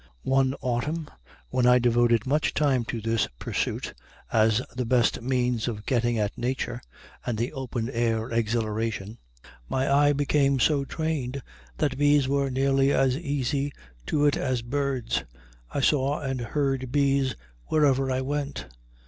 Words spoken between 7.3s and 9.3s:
the open air exhilaration,